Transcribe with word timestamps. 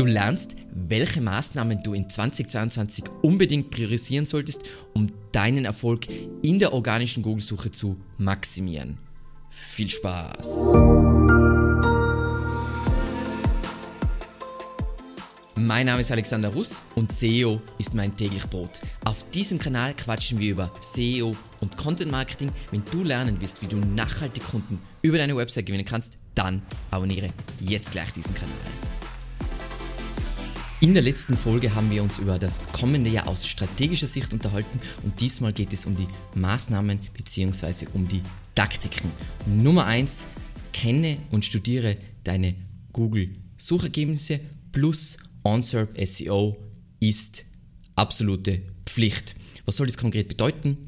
Du 0.00 0.06
lernst, 0.06 0.52
welche 0.72 1.20
Maßnahmen 1.20 1.82
du 1.82 1.92
in 1.92 2.08
2022 2.08 3.04
unbedingt 3.20 3.68
priorisieren 3.70 4.24
solltest, 4.24 4.62
um 4.94 5.12
deinen 5.30 5.66
Erfolg 5.66 6.06
in 6.40 6.58
der 6.58 6.72
organischen 6.72 7.22
Google-Suche 7.22 7.70
zu 7.70 7.98
maximieren. 8.16 8.96
Viel 9.50 9.90
Spaß! 9.90 10.56
Mein 15.56 15.84
Name 15.84 16.00
ist 16.00 16.10
Alexander 16.10 16.48
Russ 16.48 16.80
und 16.94 17.12
SEO 17.12 17.60
ist 17.76 17.94
mein 17.94 18.16
täglich 18.16 18.46
Brot. 18.46 18.80
Auf 19.04 19.28
diesem 19.32 19.58
Kanal 19.58 19.92
quatschen 19.92 20.38
wir 20.38 20.52
über 20.52 20.72
SEO 20.80 21.36
und 21.60 21.76
Content 21.76 22.10
Marketing. 22.10 22.50
Wenn 22.70 22.82
du 22.90 23.04
lernen 23.04 23.36
willst, 23.38 23.60
wie 23.60 23.66
du 23.66 23.76
nachhaltig 23.76 24.44
Kunden 24.44 24.80
über 25.02 25.18
deine 25.18 25.36
Website 25.36 25.66
gewinnen 25.66 25.84
kannst, 25.84 26.16
dann 26.34 26.62
abonniere 26.90 27.28
jetzt 27.60 27.92
gleich 27.92 28.10
diesen 28.14 28.34
Kanal. 28.34 28.89
In 30.82 30.94
der 30.94 31.02
letzten 31.02 31.36
Folge 31.36 31.74
haben 31.74 31.90
wir 31.90 32.02
uns 32.02 32.16
über 32.16 32.38
das 32.38 32.58
kommende 32.72 33.10
Jahr 33.10 33.28
aus 33.28 33.46
strategischer 33.46 34.06
Sicht 34.06 34.32
unterhalten 34.32 34.80
und 35.02 35.20
diesmal 35.20 35.52
geht 35.52 35.74
es 35.74 35.84
um 35.84 35.94
die 35.94 36.08
Maßnahmen 36.34 36.98
bzw. 37.12 37.86
um 37.92 38.08
die 38.08 38.22
Taktiken. 38.54 39.10
Nummer 39.44 39.84
1, 39.84 40.24
kenne 40.72 41.18
und 41.30 41.44
studiere 41.44 41.98
deine 42.24 42.54
Google 42.94 43.28
Suchergebnisse 43.58 44.40
plus 44.72 45.18
OnSERP 45.42 46.02
SEO 46.02 46.56
ist 46.98 47.44
absolute 47.94 48.62
Pflicht. 48.86 49.34
Was 49.66 49.76
soll 49.76 49.86
das 49.86 49.98
konkret 49.98 50.28
bedeuten? 50.28 50.78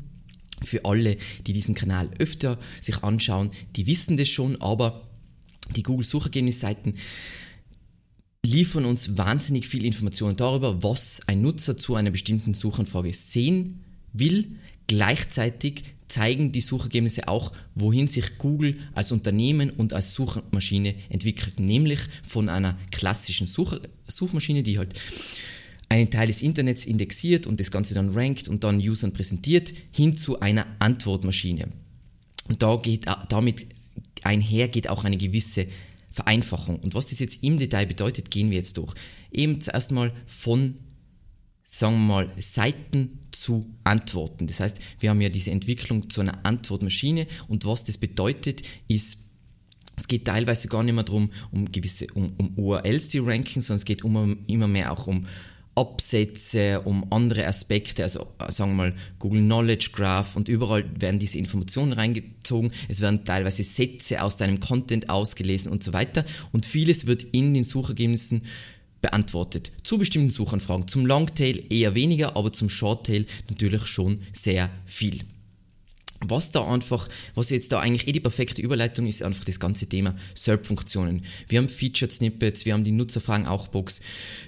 Für 0.64 0.86
alle, 0.86 1.18
die 1.46 1.52
diesen 1.52 1.74
Kanal 1.74 2.08
öfter 2.18 2.58
sich 2.80 3.02
anschauen, 3.02 3.50
die 3.76 3.86
wissen 3.86 4.16
das 4.16 4.28
schon, 4.30 4.58
aber 4.62 5.06
die 5.76 5.82
Google 5.82 6.06
Suchergebnisseiten 6.06 6.94
liefern 8.44 8.84
uns 8.84 9.16
wahnsinnig 9.16 9.68
viel 9.68 9.84
Informationen 9.84 10.36
darüber, 10.36 10.82
was 10.82 11.20
ein 11.26 11.42
Nutzer 11.42 11.76
zu 11.76 11.94
einer 11.94 12.10
bestimmten 12.10 12.54
Suchanfrage 12.54 13.12
sehen 13.12 13.84
will. 14.12 14.56
Gleichzeitig 14.88 15.84
zeigen 16.08 16.52
die 16.52 16.60
Suchergebnisse 16.60 17.28
auch, 17.28 17.52
wohin 17.74 18.08
sich 18.08 18.38
Google 18.38 18.78
als 18.94 19.12
Unternehmen 19.12 19.70
und 19.70 19.94
als 19.94 20.12
Suchmaschine 20.12 20.94
entwickelt, 21.08 21.60
nämlich 21.60 22.00
von 22.22 22.48
einer 22.48 22.78
klassischen 22.90 23.46
Such 23.46 23.80
Suchmaschine, 24.08 24.62
die 24.62 24.76
halt 24.76 25.00
einen 25.88 26.10
Teil 26.10 26.26
des 26.26 26.42
Internets 26.42 26.84
indexiert 26.84 27.46
und 27.46 27.60
das 27.60 27.70
Ganze 27.70 27.94
dann 27.94 28.10
rankt 28.10 28.48
und 28.48 28.64
dann 28.64 28.78
Usern 28.78 29.12
präsentiert, 29.12 29.72
hin 29.92 30.16
zu 30.16 30.40
einer 30.40 30.66
Antwortmaschine. 30.80 31.68
Und 32.48 32.62
da 32.62 32.76
geht, 32.76 33.06
damit 33.28 33.66
einher 34.22 34.68
geht 34.68 34.88
auch 34.88 35.04
eine 35.04 35.16
gewisse 35.16 35.66
Vereinfachung. 36.12 36.78
Und 36.78 36.94
was 36.94 37.08
das 37.08 37.18
jetzt 37.18 37.42
im 37.42 37.58
Detail 37.58 37.86
bedeutet, 37.86 38.30
gehen 38.30 38.50
wir 38.50 38.58
jetzt 38.58 38.76
durch. 38.78 38.94
Eben 39.32 39.60
zuerst 39.60 39.90
mal 39.90 40.12
von 40.26 40.76
sagen 41.72 41.94
wir 41.94 42.06
mal, 42.06 42.30
Seiten 42.38 43.18
zu 43.30 43.74
Antworten. 43.82 44.46
Das 44.46 44.60
heißt, 44.60 44.78
wir 45.00 45.08
haben 45.08 45.22
ja 45.22 45.30
diese 45.30 45.50
Entwicklung 45.50 46.10
zu 46.10 46.20
einer 46.20 46.44
Antwortmaschine 46.44 47.26
und 47.48 47.64
was 47.64 47.84
das 47.84 47.96
bedeutet, 47.96 48.62
ist, 48.88 49.30
es 49.96 50.06
geht 50.06 50.26
teilweise 50.26 50.68
gar 50.68 50.82
nicht 50.82 50.94
mehr 50.94 51.04
darum, 51.04 51.30
um 51.50 51.70
gewisse, 51.72 52.06
um, 52.12 52.34
um 52.36 52.58
URLs, 52.58 53.08
die 53.08 53.18
ranken, 53.18 53.62
sondern 53.62 53.78
es 53.78 53.84
geht 53.86 54.04
um, 54.04 54.44
immer 54.46 54.68
mehr 54.68 54.92
auch 54.92 55.06
um 55.06 55.26
Absätze, 55.74 56.80
um 56.82 57.06
andere 57.10 57.46
Aspekte, 57.46 58.02
also 58.02 58.26
sagen 58.48 58.72
wir 58.72 58.76
mal 58.76 58.94
Google 59.18 59.40
Knowledge 59.40 59.90
Graph 59.92 60.36
und 60.36 60.48
überall 60.48 60.84
werden 61.00 61.18
diese 61.18 61.38
Informationen 61.38 61.92
reingezogen. 61.92 62.72
Es 62.88 63.00
werden 63.00 63.24
teilweise 63.24 63.64
Sätze 63.64 64.22
aus 64.22 64.36
deinem 64.36 64.60
Content 64.60 65.08
ausgelesen 65.08 65.72
und 65.72 65.82
so 65.82 65.92
weiter 65.92 66.24
und 66.52 66.66
vieles 66.66 67.06
wird 67.06 67.22
in 67.22 67.54
den 67.54 67.64
Suchergebnissen 67.64 68.42
beantwortet. 69.00 69.72
Zu 69.82 69.98
bestimmten 69.98 70.30
Suchanfragen. 70.30 70.88
Zum 70.88 71.06
Longtail 71.06 71.64
eher 71.70 71.94
weniger, 71.94 72.36
aber 72.36 72.52
zum 72.52 72.68
Shorttail 72.68 73.26
natürlich 73.48 73.86
schon 73.86 74.22
sehr 74.32 74.70
viel. 74.86 75.20
Was 76.24 76.52
da 76.52 76.66
einfach, 76.66 77.08
was 77.34 77.50
jetzt 77.50 77.72
da 77.72 77.80
eigentlich 77.80 78.06
eh 78.06 78.12
die 78.12 78.20
perfekte 78.20 78.62
Überleitung 78.62 79.06
ist, 79.06 79.22
einfach 79.22 79.44
das 79.44 79.58
ganze 79.58 79.86
Thema 79.86 80.14
SERP-Funktionen. 80.34 81.22
Wir 81.48 81.58
haben 81.58 81.68
Featured 81.68 82.12
Snippets, 82.12 82.64
wir 82.64 82.74
haben 82.74 82.84
die 82.84 82.92
Nutzerfragen 82.92 83.46
auch 83.46 83.68
Box, 83.68 84.00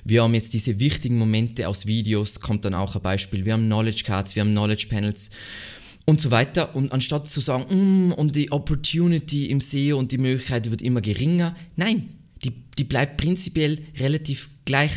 wir 0.05 0.23
haben 0.23 0.35
jetzt 0.35 0.55
diese 0.55 0.79
wichtigen 0.79 1.19
Momente 1.19 1.69
aus 1.69 1.87
Videos, 1.87 2.41
kommt 2.41 2.65
dann 2.65 2.75
auch 2.75 2.95
ein 2.95 3.03
Beispiel, 3.03 3.45
wir 3.45 3.55
haben 3.55 3.67
Knowledge 3.67 4.05
Cards, 4.05 4.37
wir 4.37 4.43
haben 4.43 4.53
Knowledge 4.53 4.87
Panels 4.89 5.31
und 6.05 6.21
so 6.21 6.31
weiter. 6.31 6.75
Und 6.77 6.93
anstatt 6.93 7.29
zu 7.29 7.41
sagen, 7.41 8.09
mm, 8.09 8.13
und 8.13 8.37
die 8.37 8.53
Opportunity 8.53 9.47
im 9.47 9.61
SEO 9.61 9.99
und 9.99 10.13
die 10.13 10.19
Möglichkeit 10.19 10.71
wird 10.71 10.83
immer 10.83 11.01
geringer, 11.01 11.57
nein, 11.77 12.11
die, 12.45 12.53
die 12.79 12.85
bleibt 12.85 13.17
prinzipiell 13.17 13.79
relativ 13.99 14.51
gleich. 14.65 14.93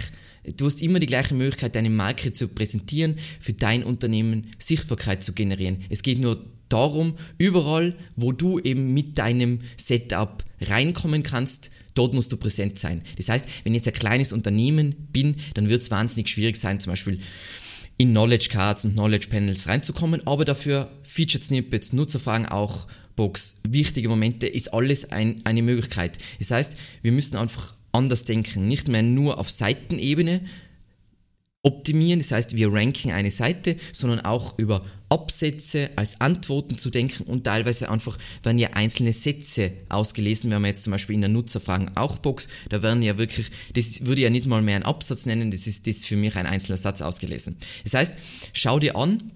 Du 0.55 0.65
hast 0.65 0.81
immer 0.81 0.99
die 0.99 1.07
gleiche 1.07 1.35
Möglichkeit, 1.35 1.75
deine 1.75 1.89
Marke 1.89 2.33
zu 2.33 2.47
präsentieren, 2.47 3.15
für 3.39 3.53
dein 3.53 3.83
Unternehmen 3.83 4.47
Sichtbarkeit 4.59 5.23
zu 5.23 5.33
generieren. 5.33 5.83
Es 5.89 6.03
geht 6.03 6.19
nur 6.19 6.45
darum, 6.69 7.15
überall, 7.37 7.95
wo 8.15 8.31
du 8.31 8.59
eben 8.59 8.93
mit 8.93 9.17
deinem 9.17 9.59
Setup 9.77 10.43
reinkommen 10.61 11.23
kannst, 11.23 11.71
dort 11.93 12.13
musst 12.13 12.31
du 12.31 12.37
präsent 12.37 12.79
sein. 12.79 13.01
Das 13.17 13.29
heißt, 13.29 13.45
wenn 13.63 13.73
ich 13.73 13.85
jetzt 13.85 13.87
ein 13.87 13.99
kleines 13.99 14.31
Unternehmen 14.31 15.07
bin, 15.11 15.35
dann 15.53 15.69
wird 15.69 15.81
es 15.81 15.91
wahnsinnig 15.91 16.29
schwierig 16.29 16.57
sein, 16.57 16.79
zum 16.79 16.91
Beispiel 16.91 17.19
in 17.97 18.11
Knowledge 18.11 18.49
Cards 18.49 18.85
und 18.85 18.93
Knowledge 18.93 19.27
Panels 19.27 19.67
reinzukommen, 19.67 20.25
aber 20.27 20.45
dafür 20.45 20.91
Featured 21.03 21.43
Snippets, 21.43 21.93
Nutzerfragen 21.93 22.45
auch 22.45 22.87
Box, 23.15 23.55
wichtige 23.67 24.09
Momente, 24.09 24.45
ist 24.45 24.73
alles 24.73 25.11
ein, 25.11 25.41
eine 25.43 25.63
Möglichkeit. 25.63 26.19
Das 26.37 26.51
heißt, 26.51 26.73
wir 27.01 27.11
müssen 27.11 27.35
einfach 27.35 27.73
anders 27.91 28.25
denken, 28.25 28.67
nicht 28.67 28.87
mehr 28.87 29.01
nur 29.01 29.39
auf 29.39 29.49
Seitenebene 29.49 30.41
optimieren, 31.63 32.19
das 32.19 32.31
heißt, 32.31 32.55
wir 32.55 32.71
ranken 32.71 33.11
eine 33.11 33.31
Seite, 33.31 33.75
sondern 33.91 34.21
auch 34.21 34.59
über 34.59 34.85
Absätze 35.09 35.89
als 35.95 36.19
Antworten 36.19 36.77
zu 36.77 36.89
denken 36.89 37.23
und 37.23 37.45
teilweise 37.45 37.89
einfach 37.89 38.17
werden 38.43 38.59
ja 38.59 38.71
einzelne 38.73 39.13
Sätze 39.13 39.71
ausgelesen, 39.89 40.51
wenn 40.51 40.61
man 40.61 40.69
jetzt 40.69 40.83
zum 40.83 40.91
Beispiel 40.91 41.15
in 41.15 41.21
der 41.21 41.29
Nutzerfragen 41.29 41.95
auch 41.95 42.17
Box, 42.17 42.47
da 42.69 42.83
werden 42.83 43.01
ja 43.01 43.17
wirklich, 43.17 43.49
das 43.73 44.05
würde 44.05 44.21
ja 44.21 44.29
nicht 44.29 44.45
mal 44.47 44.61
mehr 44.61 44.75
ein 44.75 44.83
Absatz 44.83 45.25
nennen, 45.25 45.51
das 45.51 45.65
ist 45.65 45.87
das 45.87 46.05
für 46.05 46.17
mich 46.17 46.35
ein 46.35 46.45
einzelner 46.45 46.77
Satz 46.77 47.01
ausgelesen. 47.01 47.57
Das 47.83 47.93
heißt, 47.93 48.13
schau 48.53 48.79
dir 48.79 48.95
an, 48.97 49.31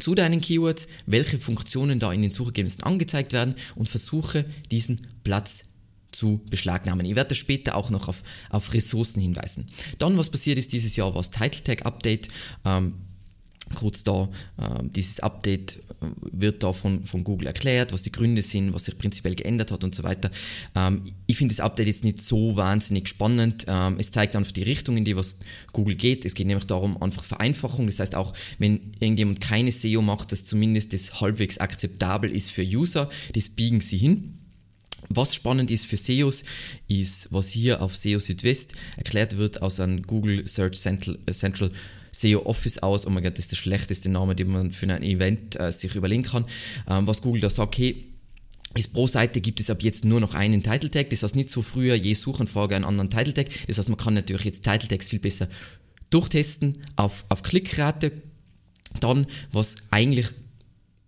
zu 0.00 0.14
deinen 0.14 0.40
Keywords, 0.40 0.88
welche 1.06 1.38
Funktionen 1.38 1.98
da 1.98 2.12
in 2.12 2.22
den 2.22 2.32
Suchergebnissen 2.32 2.82
angezeigt 2.82 3.32
werden 3.32 3.54
und 3.76 3.88
versuche 3.88 4.44
diesen 4.70 5.00
Platz 5.22 5.62
zu 6.10 6.40
beschlagnahmen. 6.48 7.04
Ich 7.06 7.16
werde 7.16 7.34
später 7.34 7.76
auch 7.76 7.90
noch 7.90 8.08
auf, 8.08 8.22
auf 8.50 8.72
Ressourcen 8.72 9.20
hinweisen. 9.20 9.68
Dann, 9.98 10.16
was 10.16 10.30
passiert 10.30 10.58
ist 10.58 10.72
dieses 10.72 10.96
Jahr, 10.96 11.14
war 11.14 11.22
das 11.22 11.30
Title 11.30 11.62
Tag 11.62 11.86
Update. 11.86 12.28
Ähm, 12.64 12.94
kurz 13.74 14.04
da, 14.04 14.28
äh, 14.58 14.82
dieses 14.82 15.20
Update 15.20 15.78
äh, 16.00 16.06
wird 16.32 16.62
da 16.62 16.72
von, 16.72 17.04
von 17.04 17.24
Google 17.24 17.46
erklärt, 17.46 17.92
was 17.92 18.02
die 18.02 18.12
Gründe 18.12 18.42
sind, 18.42 18.74
was 18.74 18.84
sich 18.84 18.98
prinzipiell 18.98 19.34
geändert 19.34 19.70
hat 19.70 19.84
und 19.84 19.94
so 19.94 20.02
weiter. 20.02 20.30
Ähm, 20.74 21.02
ich 21.26 21.36
finde 21.36 21.54
das 21.54 21.60
Update 21.60 21.86
jetzt 21.86 22.04
nicht 22.04 22.20
so 22.22 22.56
wahnsinnig 22.56 23.08
spannend. 23.08 23.64
Ähm, 23.68 23.96
es 23.98 24.10
zeigt 24.10 24.36
einfach 24.36 24.52
die 24.52 24.62
Richtung, 24.62 24.96
in 24.96 25.04
die 25.04 25.16
was 25.16 25.38
Google 25.72 25.96
geht. 25.96 26.24
Es 26.24 26.34
geht 26.34 26.46
nämlich 26.46 26.66
darum, 26.66 27.00
einfach 27.02 27.24
Vereinfachung. 27.24 27.86
Das 27.86 27.98
heißt 27.98 28.14
auch, 28.14 28.34
wenn 28.58 28.94
irgendjemand 29.00 29.40
keine 29.40 29.72
SEO 29.72 30.02
macht, 30.02 30.32
dass 30.32 30.44
zumindest 30.44 30.92
das 30.92 31.20
halbwegs 31.20 31.58
akzeptabel 31.58 32.30
ist 32.30 32.50
für 32.50 32.62
User, 32.62 33.08
das 33.34 33.48
biegen 33.48 33.80
sie 33.80 33.96
hin. 33.96 34.38
Was 35.10 35.34
spannend 35.34 35.70
ist 35.70 35.84
für 35.84 35.98
SEOs, 35.98 36.44
ist, 36.88 37.28
was 37.30 37.48
hier 37.48 37.82
auf 37.82 37.94
SEO 37.94 38.18
Südwest 38.18 38.74
erklärt 38.96 39.36
wird 39.36 39.60
aus 39.60 39.80
einem 39.80 40.02
Google 40.02 40.46
Search 40.48 40.80
Central, 40.80 41.18
äh, 41.26 41.32
Central 41.32 41.70
SEO 42.14 42.46
Office 42.46 42.78
aus. 42.78 43.06
Oh 43.06 43.10
mein 43.10 43.22
Gott, 43.22 43.34
das 43.34 43.46
ist 43.46 43.52
der 43.52 43.56
schlechteste 43.56 44.08
Name, 44.08 44.34
den 44.34 44.48
man 44.48 44.72
für 44.72 44.86
ein 44.88 45.02
Event 45.02 45.58
äh, 45.60 45.72
sich 45.72 45.94
überlegen 45.94 46.22
kann. 46.22 46.46
Ähm, 46.88 47.06
was 47.06 47.22
Google 47.22 47.40
da 47.40 47.50
sagt, 47.50 47.76
hey, 47.78 48.14
ist 48.74 48.92
pro 48.92 49.06
Seite 49.06 49.40
gibt 49.40 49.60
es 49.60 49.70
ab 49.70 49.82
jetzt 49.82 50.04
nur 50.04 50.20
noch 50.20 50.34
einen 50.34 50.62
Title 50.62 50.90
Tag. 50.90 51.10
Das 51.10 51.22
heißt 51.22 51.36
nicht 51.36 51.50
so 51.50 51.62
früher 51.62 51.94
je 51.94 52.14
Suchanfrage 52.14 52.74
einen 52.76 52.84
anderen 52.84 53.10
Title 53.10 53.34
Tag. 53.34 53.46
Das 53.66 53.78
heißt, 53.78 53.88
man 53.88 53.98
kann 53.98 54.14
natürlich 54.14 54.44
jetzt 54.44 54.64
Title 54.64 54.88
Tags 54.88 55.08
viel 55.08 55.20
besser 55.20 55.48
durchtesten 56.10 56.74
auf, 56.96 57.24
auf 57.28 57.42
Klickrate. 57.42 58.12
Dann, 59.00 59.26
was 59.52 59.76
eigentlich 59.90 60.26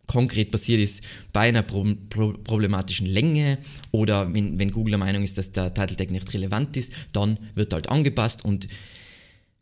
konkret 0.07 0.53
passiert 0.53 0.81
ist 0.81 1.03
bei 1.33 1.49
einer 1.49 1.63
problematischen 1.63 3.07
Länge 3.07 3.59
oder 3.91 4.33
wenn, 4.33 4.59
wenn 4.59 4.71
Google 4.71 4.93
der 4.93 4.99
Meinung 4.99 5.25
ist, 5.25 5.37
dass 5.37 5.51
der 5.51 5.75
Title 5.75 5.97
Tag 5.97 6.11
nicht 6.11 6.33
relevant 6.33 6.77
ist, 6.77 6.93
dann 7.13 7.39
wird 7.55 7.73
halt 7.73 7.89
angepasst 7.89 8.45
und 8.45 8.69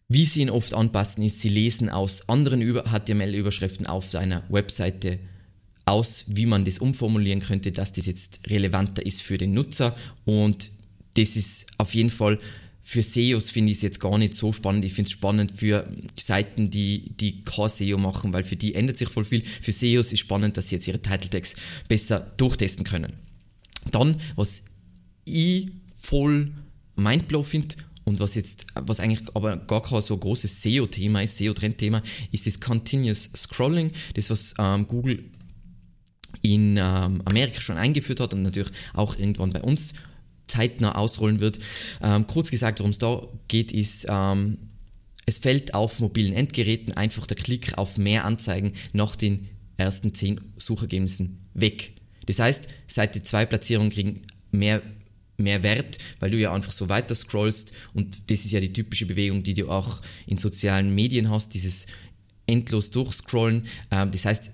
wie 0.08 0.26
sie 0.26 0.42
ihn 0.42 0.50
oft 0.50 0.74
anpassen, 0.74 1.24
ist, 1.24 1.40
sie 1.40 1.48
lesen 1.48 1.88
aus 1.88 2.28
anderen 2.28 2.60
HTML-Überschriften 2.60 3.86
auf 3.86 4.10
deiner 4.10 4.42
Webseite 4.50 5.18
aus, 5.86 6.24
wie 6.28 6.46
man 6.46 6.64
das 6.64 6.78
umformulieren 6.78 7.40
könnte, 7.40 7.72
dass 7.72 7.92
das 7.92 8.06
jetzt 8.06 8.40
relevanter 8.48 9.04
ist 9.04 9.22
für 9.22 9.38
den 9.38 9.52
Nutzer. 9.52 9.96
Und 10.24 10.70
das 11.14 11.36
ist 11.36 11.66
auf 11.78 11.94
jeden 11.94 12.10
Fall 12.10 12.38
für 12.86 13.02
SEOs 13.02 13.48
finde 13.48 13.72
ich 13.72 13.78
es 13.78 13.82
jetzt 13.82 13.98
gar 13.98 14.18
nicht 14.18 14.34
so 14.34 14.52
spannend. 14.52 14.84
Ich 14.84 14.92
finde 14.92 15.08
es 15.08 15.12
spannend 15.12 15.52
für 15.52 15.90
Seiten, 16.20 16.70
die, 16.70 17.16
die 17.16 17.40
kein 17.40 17.70
SEO 17.70 17.96
machen, 17.96 18.34
weil 18.34 18.44
für 18.44 18.56
die 18.56 18.74
ändert 18.74 18.98
sich 18.98 19.08
voll 19.08 19.24
viel. 19.24 19.42
Für 19.62 19.72
SEOs 19.72 20.12
ist 20.12 20.20
spannend, 20.20 20.58
dass 20.58 20.68
sie 20.68 20.74
jetzt 20.74 20.86
ihre 20.86 21.00
Title 21.00 21.30
Tags 21.30 21.56
besser 21.88 22.20
durchtesten 22.36 22.84
können. 22.84 23.14
Dann, 23.90 24.20
was 24.36 24.64
ich 25.24 25.68
voll 25.94 26.52
mindblow 26.94 27.42
finde, 27.42 27.74
Und 28.04 28.20
was 28.20 28.34
jetzt, 28.34 28.66
was 28.74 29.00
eigentlich 29.00 29.22
aber 29.34 29.56
gar 29.56 29.82
kein 29.82 30.02
so 30.02 30.16
großes 30.16 30.62
SEO-Thema 30.62 31.22
ist, 31.22 31.38
SEO-Trendthema, 31.38 32.02
ist 32.32 32.46
das 32.46 32.60
Continuous 32.60 33.30
Scrolling, 33.34 33.92
das 34.14 34.30
was 34.30 34.54
ähm, 34.58 34.86
Google 34.86 35.30
in 36.42 36.76
ähm, 36.76 37.22
Amerika 37.24 37.60
schon 37.60 37.78
eingeführt 37.78 38.20
hat 38.20 38.34
und 38.34 38.42
natürlich 38.42 38.72
auch 38.92 39.18
irgendwann 39.18 39.50
bei 39.50 39.62
uns 39.62 39.94
zeitnah 40.46 40.94
ausrollen 40.94 41.40
wird. 41.40 41.58
Ähm, 42.02 42.26
kurz 42.26 42.50
gesagt, 42.50 42.80
worum 42.80 42.90
es 42.90 42.98
da 42.98 43.26
geht, 43.48 43.72
ist, 43.72 44.06
ähm, 44.08 44.58
es 45.26 45.38
fällt 45.38 45.72
auf 45.72 46.00
mobilen 46.00 46.34
Endgeräten 46.34 46.92
einfach 46.92 47.26
der 47.26 47.36
Klick 47.36 47.78
auf 47.78 47.96
mehr 47.96 48.24
Anzeigen 48.24 48.74
nach 48.92 49.16
den 49.16 49.48
ersten 49.76 50.12
10 50.12 50.40
Suchergebnissen 50.58 51.38
weg. 51.54 51.94
Das 52.26 52.38
heißt, 52.38 52.68
Seite 52.86 53.22
2 53.22 53.46
Platzierungen 53.46 53.90
kriegen 53.90 54.20
mehr, 54.50 54.82
mehr 55.36 55.62
Wert, 55.62 55.98
weil 56.20 56.30
du 56.30 56.38
ja 56.38 56.52
einfach 56.52 56.72
so 56.72 56.88
weiter 56.88 57.14
scrollst 57.14 57.72
und 57.92 58.30
das 58.30 58.44
ist 58.44 58.52
ja 58.52 58.60
die 58.60 58.72
typische 58.72 59.06
Bewegung, 59.06 59.42
die 59.42 59.54
du 59.54 59.68
auch 59.68 60.00
in 60.26 60.38
sozialen 60.38 60.94
Medien 60.94 61.30
hast, 61.30 61.54
dieses 61.54 61.86
endlos 62.46 62.90
durchscrollen. 62.90 63.64
Ähm, 63.90 64.10
das 64.10 64.24
heißt, 64.24 64.50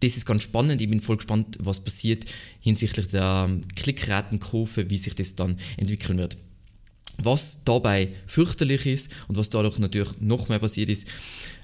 das 0.00 0.16
ist 0.16 0.26
ganz 0.26 0.42
spannend. 0.42 0.80
Ich 0.80 0.88
bin 0.88 1.00
voll 1.00 1.16
gespannt, 1.16 1.58
was 1.60 1.82
passiert 1.82 2.24
hinsichtlich 2.60 3.08
der 3.08 3.46
ähm, 3.48 3.62
Klickratenkurve, 3.74 4.90
wie 4.90 4.98
sich 4.98 5.14
das 5.14 5.34
dann 5.34 5.58
entwickeln 5.76 6.18
wird. 6.18 6.36
Was 7.20 7.64
dabei 7.64 8.10
fürchterlich 8.26 8.86
ist 8.86 9.10
und 9.26 9.36
was 9.36 9.50
dadurch 9.50 9.78
natürlich 9.78 10.20
noch 10.20 10.48
mehr 10.48 10.60
passiert 10.60 10.88
ist, 10.88 11.08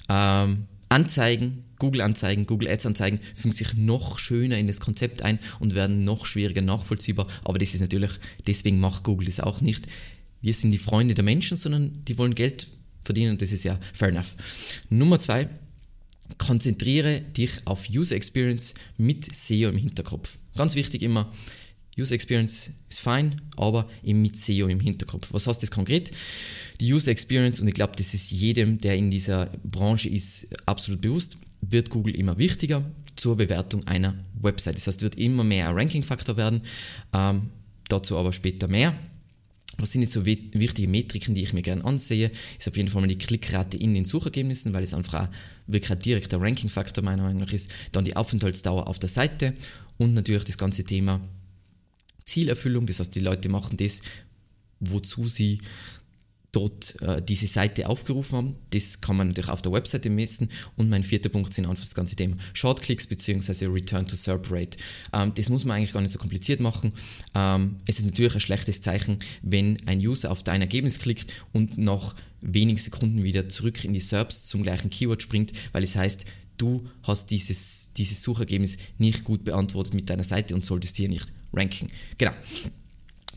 ähm, 0.09 0.67
Anzeigen, 0.95 1.65
Google-Anzeigen, 1.81 2.47
Google 2.47 2.69
Ads-Anzeigen 2.69 3.19
fügen 3.35 3.53
sich 3.53 3.75
noch 3.75 4.21
schöner 4.21 4.59
in 4.59 4.69
das 4.69 4.79
Konzept 4.79 5.23
ein 5.23 5.41
und 5.59 5.75
werden 5.75 6.05
noch 6.05 6.25
schwieriger 6.25 6.63
nachvollziehbar. 6.63 7.27
Aber 7.43 7.59
das 7.59 7.75
ist 7.75 7.81
natürlich, 7.81 8.13
deswegen 8.47 8.79
macht 8.79 9.03
Google 9.03 9.27
das 9.27 9.41
auch 9.41 9.61
nicht. 9.61 9.87
Wir 10.41 10.55
sind 10.55 10.71
die 10.71 10.79
Freunde 10.79 11.15
der 11.15 11.25
Menschen, 11.25 11.57
sondern 11.57 12.05
die 12.05 12.17
wollen 12.17 12.37
Geld 12.37 12.69
verdienen 13.03 13.33
und 13.33 13.43
das 13.43 13.51
ist 13.51 13.65
ja 13.65 13.77
fair 13.93 14.11
enough. 14.11 14.37
Nummer 14.89 15.19
zwei, 15.19 15.49
konzentriere 16.39 17.23
dich 17.23 17.51
auf 17.65 17.91
User 17.91 18.15
Experience 18.15 18.75
mit 18.97 19.35
SEO 19.35 19.71
im 19.71 19.77
Hinterkopf. 19.77 20.39
Ganz 20.55 20.77
wichtig 20.77 21.03
immer, 21.03 21.33
User 21.99 22.15
Experience 22.15 22.71
ist 22.89 23.01
fein, 23.01 23.41
aber 23.57 23.89
eben 24.03 24.23
mit 24.23 24.37
SEO 24.37 24.67
im 24.67 24.81
Hinterkopf. 24.81 25.33
Was 25.33 25.47
heißt 25.47 25.63
das 25.63 25.71
konkret? 25.71 26.11
Die 26.81 26.93
User 26.93 27.11
Experience, 27.11 27.61
und 27.61 27.69
ich 27.69 27.75
glaube, 27.75 27.95
das 27.97 28.15
ist 28.15 28.31
jedem, 28.31 28.81
der 28.81 28.97
in 28.97 29.11
dieser 29.11 29.47
Branche 29.63 30.09
ist, 30.09 30.49
absolut 30.67 31.01
bewusst, 31.01 31.37
wird 31.61 31.91
Google 31.91 32.17
immer 32.17 32.37
wichtiger 32.37 32.85
zur 33.17 33.37
Bewertung 33.37 33.85
einer 33.87 34.15
Website. 34.41 34.77
Das 34.77 34.87
heißt, 34.87 35.03
wird 35.03 35.17
immer 35.17 35.45
mehr 35.45 35.69
ein 35.69 35.75
Ranking-Faktor 35.77 36.37
werden. 36.37 36.63
Ähm, 37.13 37.51
dazu 37.89 38.17
aber 38.17 38.33
später 38.33 38.69
mehr. 38.69 38.95
Was 39.79 39.91
sind 39.93 40.03
jetzt 40.03 40.13
so 40.13 40.25
wichtige 40.25 40.87
Metriken, 40.87 41.35
die 41.35 41.43
ich 41.43 41.53
mir 41.53 41.63
gerne 41.63 41.85
ansehe? 41.85 42.31
Ist 42.59 42.69
auf 42.69 42.77
jeden 42.77 42.89
Fall 42.89 43.03
mal 43.03 43.09
die 43.09 43.19
Klickrate 43.19 43.77
in 43.77 43.95
den 43.95 44.05
Suchergebnissen, 44.05 44.73
weil 44.73 44.85
es 44.85 44.95
einfach 44.95 45.25
auch 45.25 45.29
wirklich 45.67 45.91
ein 45.91 45.99
direkter 45.99 46.41
Ranking-Faktor 46.41 47.03
meiner 47.03 47.25
Meinung 47.25 47.41
nach 47.41 47.53
ist. 47.53 47.71
Dann 47.91 48.05
die 48.05 48.15
Aufenthaltsdauer 48.15 48.87
auf 48.87 48.99
der 48.99 49.09
Seite 49.09 49.55
und 49.97 50.15
natürlich 50.15 50.45
das 50.45 50.59
ganze 50.59 50.85
Thema 50.85 51.21
Zielerfüllung. 52.25 52.87
Das 52.87 53.01
heißt, 53.01 53.15
die 53.15 53.21
Leute 53.21 53.49
machen 53.49 53.77
das, 53.77 54.03
wozu 54.81 55.29
sie 55.29 55.59
dort 56.55 57.01
äh, 57.03 57.21
diese 57.23 57.47
Seite 57.47 57.89
aufgerufen 57.89 58.37
haben. 58.37 58.57
Das 58.71 59.01
kann 59.01 59.17
man 59.17 59.29
natürlich 59.29 59.51
auf 59.51 59.63
der 59.63 59.73
Webseite 59.73 60.11
messen. 60.11 60.49
Und 60.77 60.89
mein 60.89 61.03
vierter 61.03 61.29
Punkt 61.29 61.53
sind 61.53 61.67
einfach 61.67 61.83
das 61.83 61.95
ganze 61.95 62.17
Thema 62.17 62.37
Shortclicks 62.53 63.07
bzw. 63.07 63.67
Return 63.67 64.07
to 64.07 64.17
SERP 64.17 64.51
Rate. 64.51 64.79
Ähm, 65.13 65.33
das 65.35 65.49
muss 65.49 65.65
man 65.65 65.77
eigentlich 65.77 65.93
gar 65.93 66.01
nicht 66.01 66.13
so 66.13 66.19
kompliziert 66.19 66.61
machen. 66.61 66.93
Ähm, 67.35 67.77
es 67.87 67.99
ist 67.99 68.05
natürlich 68.05 68.35
ein 68.35 68.41
schlechtes 68.41 68.81
Zeichen, 68.81 69.19
wenn 69.43 69.77
ein 69.87 69.99
User 69.99 70.31
auf 70.31 70.43
dein 70.43 70.61
Ergebnis 70.61 70.99
klickt 70.99 71.33
und 71.53 71.79
nach 71.79 72.15
wenigen 72.41 72.79
Sekunden 72.79 73.23
wieder 73.23 73.49
zurück 73.49 73.85
in 73.85 73.93
die 73.93 74.01
SERPs 74.01 74.45
zum 74.45 74.63
gleichen 74.63 74.91
Keyword 74.91 75.23
springt, 75.23 75.53
weil 75.73 75.83
es 75.83 75.97
heißt, 75.97 76.27
du 76.57 76.87
hast 77.03 77.31
dieses, 77.31 77.93
dieses 77.97 78.23
Suchergebnis 78.23 78.77
nicht 78.99 79.25
gut 79.25 79.45
beantwortet 79.45 79.95
mit 79.95 80.09
deiner 80.11 80.25
Seite 80.25 80.55
und 80.55 80.65
solltest 80.65 80.97
hier 80.97 81.09
nicht 81.09 81.27
ranken. 81.53 81.89
Genau 82.19 82.33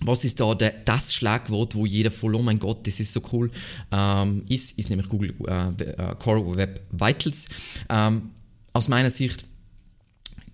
was 0.02 0.24
ist 0.24 0.40
da 0.40 0.54
der, 0.54 0.72
das 0.86 1.14
Schlagwort, 1.14 1.75
wo 1.75 1.86
jeder 1.86 2.12
voll, 2.12 2.36
oh 2.36 2.42
mein 2.42 2.60
Gott, 2.60 2.86
das 2.88 3.00
ist 3.00 3.14
so 3.14 3.22
cool, 3.31 3.52
ähm, 3.92 4.44
ist, 4.50 4.78
ist 4.78 4.90
nämlich 4.90 5.10
Google 5.10 5.34
äh, 5.48 5.84
äh, 5.84 6.16
Core 6.19 6.56
Web 6.56 6.81
Vitals. 6.92 7.48
Ähm, 7.90 8.31
aus 8.74 8.88
meiner 8.88 9.10
Sicht 9.10 9.46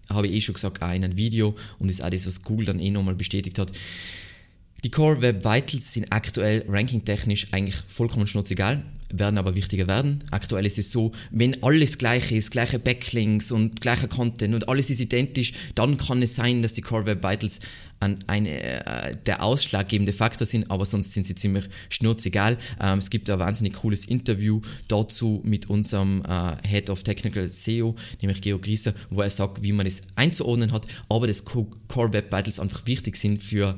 habe 0.09 0.27
ich 0.27 0.33
eh 0.33 0.41
schon 0.41 0.53
gesagt, 0.53 0.81
auch 0.81 0.91
in 0.91 1.03
einem 1.03 1.17
Video 1.17 1.55
und 1.79 1.89
ist 1.89 2.03
auch 2.03 2.09
das, 2.09 2.25
was 2.25 2.41
Google 2.41 2.67
dann 2.67 2.79
eh 2.79 2.89
nochmal 2.89 3.15
bestätigt 3.15 3.59
hat. 3.59 3.71
Die 4.83 4.91
Core 4.91 5.21
Web 5.21 5.45
Vitals 5.45 5.93
sind 5.93 6.11
aktuell 6.11 6.65
rankingtechnisch 6.67 7.47
eigentlich 7.51 7.77
vollkommen 7.87 8.27
schnurzegal 8.27 8.83
werden 9.13 9.37
aber 9.37 9.55
wichtiger 9.55 9.87
werden. 9.87 10.23
Aktuell 10.31 10.65
ist 10.65 10.79
es 10.79 10.91
so, 10.91 11.11
wenn 11.31 11.61
alles 11.63 11.97
gleich 11.97 12.31
ist, 12.31 12.51
gleiche 12.51 12.79
Backlinks 12.79 13.51
und 13.51 13.79
gleicher 13.79 14.07
Content 14.07 14.55
und 14.55 14.67
alles 14.67 14.89
ist 14.89 14.99
identisch, 14.99 15.53
dann 15.75 15.97
kann 15.97 16.21
es 16.21 16.35
sein, 16.35 16.63
dass 16.63 16.73
die 16.73 16.81
Core 16.81 17.05
Web 17.05 17.23
Vitals 17.23 17.59
an 17.99 18.17
eine, 18.27 18.49
äh, 18.49 19.15
der 19.25 19.43
ausschlaggebende 19.43 20.13
Faktor 20.13 20.45
sind, 20.45 20.69
aber 20.69 20.85
sonst 20.85 21.13
sind 21.13 21.25
sie 21.25 21.35
ziemlich 21.35 21.65
schnurzegal. 21.89 22.57
Ähm, 22.81 22.97
es 22.97 23.09
gibt 23.09 23.29
ein 23.29 23.39
wahnsinnig 23.39 23.73
cooles 23.73 24.05
Interview 24.05 24.61
dazu 24.87 25.41
mit 25.45 25.69
unserem 25.69 26.23
äh, 26.25 26.67
Head 26.67 26.89
of 26.89 27.03
Technical 27.03 27.49
SEO, 27.49 27.95
nämlich 28.21 28.41
Georg 28.41 28.63
Grieser, 28.63 28.93
wo 29.09 29.21
er 29.21 29.29
sagt, 29.29 29.61
wie 29.61 29.73
man 29.73 29.85
das 29.85 30.01
einzuordnen 30.15 30.71
hat, 30.71 30.87
aber 31.07 31.27
dass 31.27 31.45
Core 31.45 32.13
Web 32.13 32.33
Vitals 32.33 32.59
einfach 32.59 32.85
wichtig 32.87 33.15
sind 33.15 33.43
für 33.43 33.77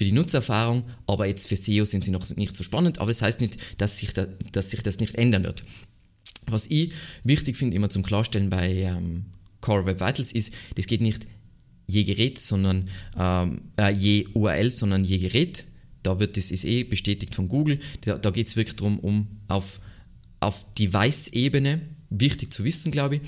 für 0.00 0.06
die 0.06 0.12
Nutzererfahrung, 0.12 0.84
aber 1.06 1.26
jetzt 1.26 1.46
für 1.46 1.58
SEO 1.58 1.84
sind 1.84 2.02
sie 2.02 2.10
noch 2.10 2.26
nicht 2.34 2.56
so 2.56 2.64
spannend, 2.64 3.00
aber 3.00 3.10
das 3.10 3.20
heißt 3.20 3.38
nicht, 3.38 3.58
dass 3.76 3.98
sich, 3.98 4.14
da, 4.14 4.24
dass 4.50 4.70
sich 4.70 4.82
das 4.82 4.98
nicht 4.98 5.16
ändern 5.16 5.44
wird. 5.44 5.62
Was 6.46 6.64
ich 6.68 6.94
wichtig 7.22 7.58
finde, 7.58 7.76
immer 7.76 7.90
zum 7.90 8.02
Klarstellen 8.02 8.48
bei 8.48 8.76
ähm, 8.76 9.26
Core 9.60 9.84
Web 9.84 10.00
Vitals 10.00 10.32
ist, 10.32 10.54
das 10.76 10.86
geht 10.86 11.02
nicht 11.02 11.26
je 11.86 12.04
Gerät, 12.04 12.38
sondern 12.38 12.88
ähm, 13.18 13.60
äh, 13.78 13.92
je 13.92 14.24
URL, 14.32 14.70
sondern 14.70 15.04
je 15.04 15.18
Gerät. 15.18 15.66
Da 16.02 16.18
wird 16.18 16.38
das 16.38 16.50
ist 16.50 16.64
eh 16.64 16.82
bestätigt 16.82 17.34
von 17.34 17.48
Google. 17.48 17.78
Da, 18.00 18.16
da 18.16 18.30
geht 18.30 18.46
es 18.46 18.56
wirklich 18.56 18.76
darum, 18.76 19.00
um 19.00 19.26
auf, 19.48 19.80
auf 20.40 20.64
Device-Ebene, 20.78 21.82
wichtig 22.08 22.54
zu 22.54 22.64
wissen, 22.64 22.90
glaube 22.90 23.16
ich. 23.16 23.22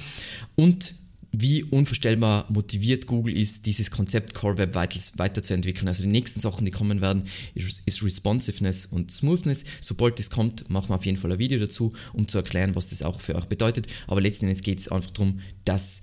Und 0.54 0.94
wie 1.32 1.64
unvorstellbar 1.64 2.44
motiviert 2.50 3.06
Google 3.06 3.36
ist, 3.36 3.64
dieses 3.64 3.90
Konzept 3.90 4.34
Core 4.34 4.58
Web 4.58 4.74
Vitals 4.74 5.18
weiterzuentwickeln. 5.18 5.88
Also 5.88 6.02
die 6.02 6.10
nächsten 6.10 6.40
Sachen, 6.40 6.66
die 6.66 6.70
kommen 6.70 7.00
werden, 7.00 7.24
ist 7.54 8.02
Responsiveness 8.02 8.86
und 8.86 9.10
Smoothness. 9.10 9.64
Sobald 9.80 10.18
das 10.18 10.28
kommt, 10.28 10.68
machen 10.68 10.90
wir 10.90 10.96
auf 10.96 11.06
jeden 11.06 11.16
Fall 11.16 11.32
ein 11.32 11.38
Video 11.38 11.58
dazu, 11.58 11.94
um 12.12 12.28
zu 12.28 12.36
erklären, 12.36 12.74
was 12.74 12.88
das 12.88 13.02
auch 13.02 13.20
für 13.20 13.34
euch 13.34 13.46
bedeutet. 13.46 13.86
Aber 14.06 14.20
letzten 14.20 14.44
Endes 14.44 14.62
geht 14.62 14.80
es 14.80 14.88
einfach 14.88 15.10
darum, 15.10 15.40
dass 15.64 16.02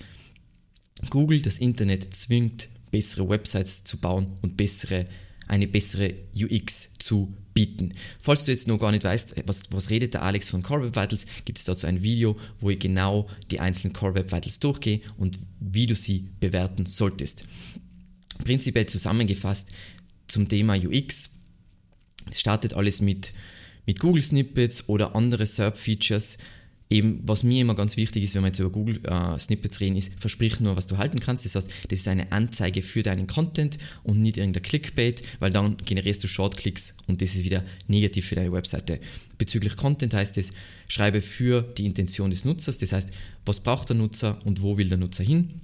Google 1.12 1.42
das 1.42 1.60
Internet 1.60 2.15
zwingt, 2.15 2.68
bessere 2.92 3.30
Websites 3.30 3.84
zu 3.84 3.98
bauen 3.98 4.38
und 4.42 4.58
bessere, 4.58 5.06
eine 5.48 5.68
bessere 5.68 6.15
UX 6.36 6.94
zu 6.98 7.34
bieten. 7.60 7.92
Falls 8.22 8.46
du 8.46 8.51
jetzt 8.51 8.70
noch 8.70 8.78
gar 8.78 8.94
nicht 8.94 9.04
weißt, 9.04 9.36
was, 9.46 9.63
was 9.72 9.89
redet 9.89 10.13
der 10.13 10.22
Alex 10.22 10.48
von 10.48 10.63
Core 10.63 10.86
Web 10.86 10.96
Vitals, 10.96 11.25
gibt 11.44 11.58
es 11.58 11.66
dazu 11.66 11.88
ein 11.88 12.01
Video, 12.01 12.39
wo 12.62 12.70
ich 12.70 12.80
genau 12.80 13.28
die 13.51 13.60
einzelnen 13.60 13.92
Core 13.92 14.16
Web 14.16 14.32
Vitals 14.32 14.60
durchgehe 14.60 15.01
und 15.18 15.39
wie 15.60 15.86
du 15.86 15.94
sie 15.94 16.30
bewerten 16.39 16.86
solltest. 16.86 17.44
Prinzipiell 18.46 18.86
zusammengefasst 18.86 19.72
zum 20.28 20.48
Thema 20.48 20.78
UX. 20.78 21.32
Es 22.30 22.39
startet 22.39 22.75
alles 22.75 23.01
mit, 23.01 23.34
mit 23.86 24.00
Google 24.00 24.24
Snippets 24.24 24.88
oder 24.88 25.18
andere 25.18 25.46
SERP-Features, 25.46 26.38
eben, 26.89 27.22
was 27.24 27.43
mir 27.43 27.62
immer 27.62 27.75
ganz 27.75 27.98
wichtig 27.98 28.24
ist, 28.24 28.36
wenn 28.36 28.41
wir 28.41 28.48
jetzt 28.48 28.60
über 28.60 28.72
Google 28.72 29.00
äh, 29.05 29.38
Snippets 29.38 29.79
reden, 29.79 29.96
ist, 29.96 30.19
versprich 30.19 30.60
nur, 30.60 30.75
was 30.75 30.88
du 30.88 30.98
halten 30.98 31.19
kannst. 31.19 31.46
Das 31.46 31.55
heißt, 31.55 31.69
das 31.88 32.00
ist 32.00 32.08
eine 32.08 32.31
Anzeige 32.31 32.81
für 32.81 33.03
deinen 33.03 33.27
Content 33.27 33.77
und 34.03 34.19
nicht 34.22 34.38
irgendein 34.38 34.63
Clickbait, 34.63 35.22
weil 35.39 35.51
dann 35.51 35.77
generierst 35.77 36.24
du 36.24 36.27
Shortklicks 36.27 36.96
und 37.08 37.22
das 37.22 37.36
ist 37.36 37.43
wieder 37.43 37.63
negativ 37.88 38.25
für 38.25 38.36
deine 38.36 38.51
Webseite. 38.51 39.00
Bezüglich 39.38 39.77
Content 39.77 40.13
heißt 40.13 40.38
es, 40.38 40.51
schreibe 40.88 41.22
für 41.22 41.62
die 41.62 41.86
Intention 41.86 42.31
des 42.31 42.43
Nutzers, 42.43 42.79
das 42.79 42.91
heißt, 42.91 43.12
was 43.46 43.60
braucht 43.60 43.89
der 43.89 43.96
Nutzer 43.96 44.39
und 44.43 44.62
wo 44.62 44.77
will 44.77 44.89
der 44.89 44.98
Nutzer 44.98 45.24
hin? 45.24 45.62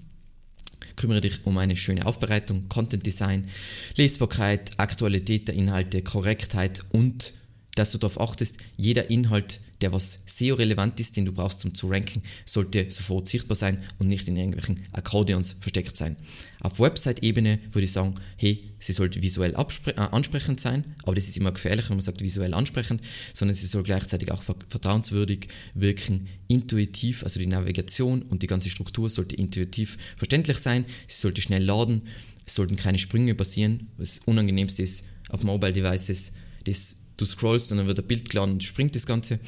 kümmere 0.95 1.19
dich 1.19 1.45
um 1.45 1.57
eine 1.57 1.75
schöne 1.75 2.05
Aufbereitung, 2.05 2.69
Content 2.69 3.05
Design, 3.05 3.49
Lesbarkeit, 3.97 4.71
Aktualität 4.77 5.49
der 5.49 5.55
Inhalte, 5.55 6.01
Korrektheit 6.01 6.81
und 6.91 7.33
dass 7.75 7.91
du 7.91 7.97
darauf 7.97 8.21
achtest, 8.21 8.57
jeder 8.77 9.09
Inhalt 9.09 9.59
der 9.81 9.91
was 9.91 10.19
SEO-relevant 10.25 10.99
ist, 10.99 11.17
den 11.17 11.25
du 11.25 11.33
brauchst, 11.33 11.65
um 11.65 11.73
zu 11.73 11.87
ranken, 11.87 12.23
sollte 12.45 12.89
sofort 12.89 13.27
sichtbar 13.27 13.55
sein 13.55 13.83
und 13.99 14.07
nicht 14.07 14.27
in 14.27 14.37
irgendwelchen 14.37 14.81
Accordions 14.91 15.55
versteckt 15.59 15.97
sein. 15.97 16.15
Auf 16.61 16.79
Website-Ebene 16.79 17.59
würde 17.71 17.85
ich 17.85 17.91
sagen, 17.91 18.15
hey, 18.37 18.71
sie 18.79 18.93
sollte 18.93 19.21
visuell 19.21 19.51
äh, 19.53 19.91
ansprechend 19.99 20.59
sein, 20.59 20.95
aber 21.03 21.15
das 21.15 21.27
ist 21.27 21.37
immer 21.37 21.51
gefährlich, 21.51 21.89
wenn 21.89 21.97
man 21.97 22.03
sagt 22.03 22.21
visuell 22.21 22.53
ansprechend, 22.53 23.01
sondern 23.33 23.55
sie 23.55 23.67
soll 23.67 23.83
gleichzeitig 23.83 24.31
auch 24.31 24.43
vertrauenswürdig 24.43 25.47
wirken, 25.73 26.27
intuitiv, 26.47 27.23
also 27.23 27.39
die 27.39 27.47
Navigation 27.47 28.21
und 28.23 28.43
die 28.43 28.47
ganze 28.47 28.69
Struktur 28.69 29.09
sollte 29.09 29.35
intuitiv 29.35 29.97
verständlich 30.17 30.57
sein, 30.57 30.85
sie 31.07 31.21
sollte 31.21 31.41
schnell 31.41 31.63
laden, 31.63 32.03
es 32.45 32.53
sollten 32.53 32.75
keine 32.77 32.97
Sprünge 32.97 33.35
passieren, 33.35 33.87
was 33.97 34.19
unangenehmste 34.25 34.83
ist 34.83 35.03
auf 35.29 35.43
Mobile 35.43 35.73
Devices, 35.73 36.31
das 36.65 37.04
du 37.17 37.25
scrollst 37.25 37.71
und 37.71 37.77
dann 37.77 37.87
wird 37.87 37.99
ein 37.99 38.07
Bild 38.07 38.29
geladen 38.29 38.53
und 38.53 38.63
springt 38.63 38.95
das 38.95 39.05
Ganze. 39.05 39.39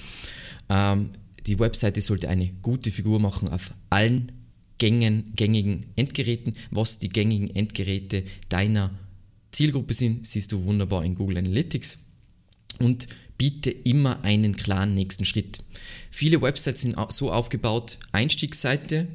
Ähm, 0.69 1.09
die 1.45 1.59
Webseite 1.59 2.01
sollte 2.01 2.29
eine 2.29 2.47
gute 2.61 2.91
Figur 2.91 3.19
machen 3.19 3.49
auf 3.49 3.71
allen 3.89 4.31
Gängen, 4.77 5.33
gängigen 5.35 5.87
Endgeräten. 5.95 6.53
Was 6.71 6.99
die 6.99 7.09
gängigen 7.09 7.55
Endgeräte 7.55 8.23
deiner 8.49 8.91
Zielgruppe 9.51 9.93
sind, 9.93 10.27
siehst 10.27 10.51
du 10.51 10.63
wunderbar 10.63 11.03
in 11.03 11.15
Google 11.15 11.37
Analytics. 11.37 11.97
Und 12.79 13.07
biete 13.37 13.71
immer 13.71 14.23
einen 14.23 14.55
klaren 14.55 14.93
nächsten 14.93 15.25
Schritt. 15.25 15.63
Viele 16.11 16.41
Websites 16.41 16.81
sind 16.81 16.95
so 17.09 17.31
aufgebaut, 17.31 17.97
Einstiegsseite, 18.11 19.07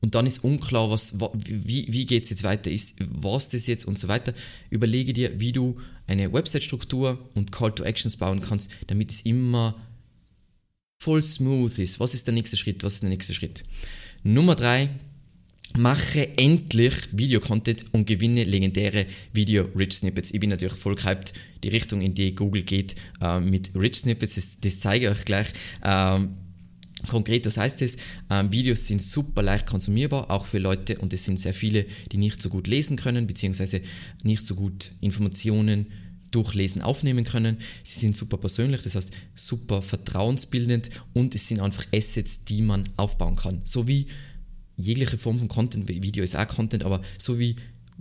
und 0.00 0.14
dann 0.14 0.26
ist 0.26 0.44
unklar, 0.44 0.90
was, 0.90 1.14
wie, 1.18 1.86
wie 1.90 2.06
geht 2.06 2.24
es 2.24 2.30
jetzt 2.30 2.44
weiter, 2.44 2.70
ist, 2.70 2.94
was 2.98 3.48
das 3.48 3.66
jetzt 3.66 3.84
und 3.84 3.98
so 3.98 4.08
weiter. 4.08 4.32
Überlege 4.70 5.12
dir, 5.12 5.40
wie 5.40 5.52
du 5.52 5.78
eine 6.06 6.32
Website-Struktur 6.32 7.18
und 7.34 7.52
Call 7.52 7.74
to 7.74 7.84
Actions 7.84 8.16
bauen 8.16 8.40
kannst, 8.40 8.70
damit 8.86 9.10
es 9.10 9.22
immer 9.22 9.74
voll 11.00 11.22
smooth 11.22 11.78
ist. 11.78 12.00
Was 12.00 12.14
ist 12.14 12.26
der 12.26 12.34
nächste 12.34 12.56
Schritt? 12.56 12.82
Was 12.84 12.94
ist 12.94 13.02
der 13.02 13.10
nächste 13.10 13.34
Schritt? 13.34 13.62
Nummer 14.22 14.54
drei, 14.54 14.88
mache 15.76 16.36
endlich 16.38 16.94
Video-Content 17.12 17.86
und 17.92 18.06
gewinne 18.06 18.44
legendäre 18.44 19.06
Video-Rich-Snippets. 19.32 20.32
Ich 20.32 20.40
bin 20.40 20.50
natürlich 20.50 20.74
voll 20.74 20.94
gehypt, 20.94 21.34
die 21.62 21.68
Richtung, 21.68 22.00
in 22.00 22.14
die 22.14 22.34
Google 22.34 22.62
geht 22.62 22.94
äh, 23.20 23.40
mit 23.40 23.72
Rich-Snippets, 23.74 24.36
das, 24.36 24.60
das, 24.60 24.80
zeige 24.80 25.06
ich 25.06 25.12
euch 25.12 25.24
gleich. 25.24 25.48
Ähm, 25.84 26.36
Konkret, 27.06 27.46
das 27.46 27.56
heißt 27.56 27.80
es, 27.82 27.96
ähm, 28.28 28.50
Videos 28.50 28.86
sind 28.86 29.00
super 29.00 29.42
leicht 29.42 29.66
konsumierbar, 29.66 30.30
auch 30.30 30.46
für 30.46 30.58
Leute, 30.58 30.98
und 30.98 31.12
es 31.12 31.24
sind 31.24 31.38
sehr 31.38 31.54
viele, 31.54 31.86
die 32.10 32.16
nicht 32.16 32.42
so 32.42 32.48
gut 32.48 32.66
lesen 32.66 32.96
können, 32.96 33.26
beziehungsweise 33.26 33.82
nicht 34.24 34.44
so 34.44 34.54
gut 34.54 34.90
Informationen 35.00 35.86
durchlesen, 36.30 36.82
aufnehmen 36.82 37.24
können. 37.24 37.58
Sie 37.84 38.00
sind 38.00 38.16
super 38.16 38.36
persönlich, 38.36 38.82
das 38.82 38.94
heißt 38.94 39.12
super 39.34 39.80
vertrauensbildend 39.80 40.90
und 41.14 41.34
es 41.34 41.48
sind 41.48 41.60
einfach 41.60 41.86
Assets, 41.94 42.44
die 42.44 42.62
man 42.62 42.84
aufbauen 42.96 43.36
kann. 43.36 43.62
So 43.64 43.86
wie 43.88 44.06
jegliche 44.76 45.18
Form 45.18 45.38
von 45.38 45.48
Content, 45.48 45.88
Video 45.88 46.24
ist 46.24 46.36
auch 46.36 46.46
Content, 46.46 46.84
aber 46.84 47.00
so 47.16 47.38
wie 47.38 47.56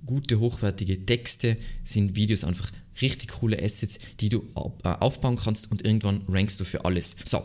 gute, 0.05 0.39
hochwertige 0.39 1.05
Texte 1.05 1.57
sind 1.83 2.15
Videos 2.15 2.43
einfach 2.43 2.71
richtig 3.01 3.29
coole 3.29 3.61
Assets, 3.61 3.99
die 4.19 4.29
du 4.29 4.45
äh, 4.83 4.89
aufbauen 4.89 5.37
kannst 5.37 5.71
und 5.71 5.85
irgendwann 5.85 6.21
rankst 6.27 6.59
du 6.59 6.65
für 6.65 6.85
alles. 6.85 7.15
So, 7.25 7.43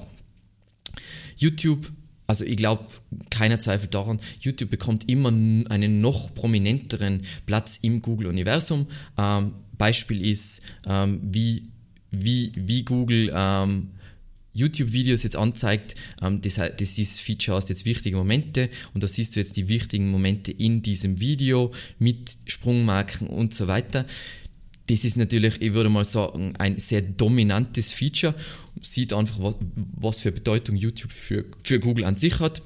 YouTube, 1.37 1.91
also 2.27 2.45
ich 2.45 2.57
glaube, 2.57 2.87
keiner 3.31 3.59
zweifelt 3.59 3.95
daran, 3.95 4.21
YouTube 4.41 4.71
bekommt 4.71 5.09
immer 5.09 5.29
einen 5.29 6.01
noch 6.01 6.35
prominenteren 6.35 7.23
Platz 7.47 7.79
im 7.83 8.01
Google-Universum. 8.03 8.87
Ähm, 9.19 9.53
Beispiel 9.77 10.25
ist, 10.25 10.63
ähm, 10.87 11.21
wie, 11.23 11.69
wie, 12.11 12.53
wie 12.55 12.85
Google 12.85 13.33
ähm, 13.35 13.89
YouTube-Videos 14.55 15.23
jetzt 15.23 15.37
anzeigt, 15.37 15.95
ähm, 16.23 16.41
das, 16.41 16.55
das 16.55 16.99
ist 16.99 17.21
Feature 17.21 17.57
hast 17.57 17.69
jetzt 17.69 17.85
wichtige 17.85 18.17
Momente 18.17 18.69
und 18.95 19.03
da 19.03 19.09
siehst 19.09 19.35
du 19.35 19.41
jetzt 19.41 19.57
die 19.57 19.69
wichtigen 19.69 20.11
Momente 20.11 20.53
in 20.53 20.83
diesem 20.83 21.21
Video 21.21 21.73
mit 21.99 22.37
Sprungmarken 22.47 23.29
und 23.29 23.55
so 23.55 23.67
weiter. 23.67 24.07
Das 24.89 25.05
ist 25.05 25.17
natürlich, 25.17 25.63
ich 25.63 25.75
würde 25.75 25.89
mal 25.89 26.05
sagen, 26.05 26.55
ein 26.59 26.79
sehr 26.79 27.01
dominantes 27.03 27.93
Feature. 27.93 28.35
Sieht 28.83 29.13
einfach, 29.13 29.41
was, 29.41 29.57
was 29.95 30.19
für 30.19 30.33
Bedeutung 30.33 30.77
YouTube 30.77 31.13
für, 31.13 31.45
für 31.63 31.79
Google 31.81 32.05
an 32.05 32.17
sich 32.17 32.41
hat. 32.41 32.63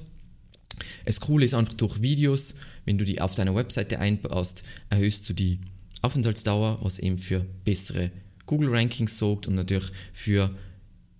Das 1.05 1.21
Coole 1.21 1.45
ist 1.45 1.53
einfach 1.53 1.73
durch 1.75 2.01
Videos, 2.01 2.55
wenn 2.85 2.97
du 2.97 3.05
die 3.05 3.21
auf 3.21 3.35
deiner 3.35 3.55
Webseite 3.55 3.99
einbaust, 3.99 4.63
erhöhst 4.89 5.27
du 5.29 5.33
die 5.33 5.59
Aufenthaltsdauer, 6.01 6.79
was 6.81 6.99
eben 6.99 7.17
für 7.17 7.45
bessere 7.63 8.11
Google-Rankings 8.45 9.17
sorgt 9.17 9.47
und 9.47 9.55
natürlich 9.55 9.91
für 10.13 10.55